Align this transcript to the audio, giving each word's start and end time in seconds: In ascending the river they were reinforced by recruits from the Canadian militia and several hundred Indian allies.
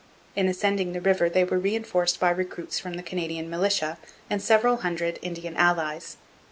In 0.35 0.47
ascending 0.47 0.93
the 0.93 0.99
river 0.99 1.29
they 1.29 1.43
were 1.43 1.59
reinforced 1.59 2.19
by 2.19 2.31
recruits 2.31 2.79
from 2.79 2.95
the 2.95 3.03
Canadian 3.03 3.51
militia 3.51 3.99
and 4.31 4.41
several 4.41 4.77
hundred 4.77 5.19
Indian 5.21 5.55
allies. 5.55 6.17